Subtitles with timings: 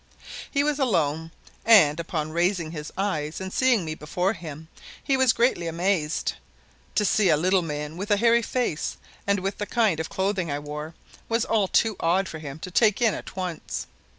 [0.49, 1.29] He was alone
[1.63, 4.67] and, upon raising his eyes and seeing me before him,
[5.03, 6.33] he was greatly amazed.
[6.95, 10.49] To see a little man with a hairy face and with the kind of clothing
[10.49, 10.95] I wore,
[11.29, 13.85] was all too odd for him to take in at once.